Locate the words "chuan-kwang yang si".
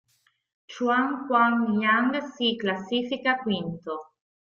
0.65-2.57